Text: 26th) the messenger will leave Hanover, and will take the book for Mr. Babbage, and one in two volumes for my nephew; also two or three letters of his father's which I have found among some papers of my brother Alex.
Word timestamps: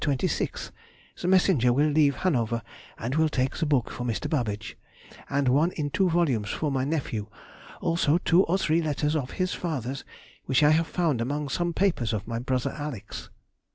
26th) 0.01 0.71
the 1.21 1.27
messenger 1.27 1.71
will 1.71 1.85
leave 1.87 2.15
Hanover, 2.15 2.63
and 2.97 3.13
will 3.13 3.29
take 3.29 3.55
the 3.55 3.67
book 3.67 3.91
for 3.91 4.03
Mr. 4.03 4.27
Babbage, 4.27 4.75
and 5.29 5.47
one 5.47 5.71
in 5.73 5.91
two 5.91 6.09
volumes 6.09 6.49
for 6.49 6.71
my 6.71 6.83
nephew; 6.83 7.27
also 7.81 8.17
two 8.17 8.41
or 8.45 8.57
three 8.57 8.81
letters 8.81 9.15
of 9.15 9.33
his 9.37 9.53
father's 9.53 10.03
which 10.45 10.63
I 10.63 10.71
have 10.71 10.87
found 10.87 11.21
among 11.21 11.49
some 11.49 11.71
papers 11.71 12.13
of 12.13 12.27
my 12.27 12.39
brother 12.39 12.71
Alex. 12.71 13.29